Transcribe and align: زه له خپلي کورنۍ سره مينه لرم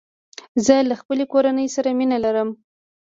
زه 0.65 0.75
له 0.89 0.95
خپلي 1.01 1.25
کورنۍ 1.33 1.67
سره 1.75 1.89
مينه 1.99 2.17
لرم 2.25 2.49